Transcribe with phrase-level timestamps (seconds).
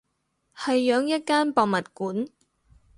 [0.57, 2.27] 係養一間博物館